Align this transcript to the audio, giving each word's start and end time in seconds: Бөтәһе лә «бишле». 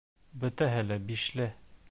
Бөтәһе 0.43 0.81
лә 0.87 0.99
«бишле». 1.13 1.49